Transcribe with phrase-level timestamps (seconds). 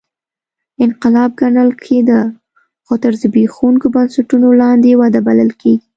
[0.83, 2.21] انقلاب ګڼل کېده
[2.85, 5.83] خو تر زبېښونکو بنسټونو لاندې وده بلل کېږي